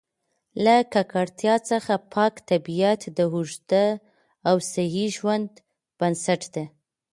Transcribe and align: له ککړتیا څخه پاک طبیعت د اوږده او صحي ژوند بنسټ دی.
له 0.63 0.75
ککړتیا 0.93 1.55
څخه 1.69 1.93
پاک 2.13 2.33
طبیعت 2.49 3.01
د 3.17 3.19
اوږده 3.33 3.85
او 4.47 4.55
صحي 4.71 5.05
ژوند 5.15 5.49
بنسټ 5.99 6.41
دی. 6.53 6.65